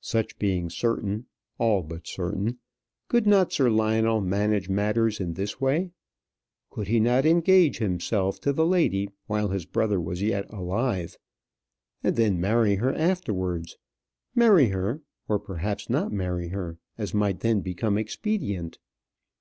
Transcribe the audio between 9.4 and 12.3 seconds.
his brother was yet alive, and